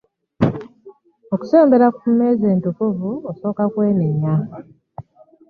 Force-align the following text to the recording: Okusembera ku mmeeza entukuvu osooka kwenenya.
Okusembera 1.33 1.87
ku 1.95 2.03
mmeeza 2.11 2.45
entukuvu 2.55 3.09
osooka 3.29 3.63
kwenenya. 3.73 4.33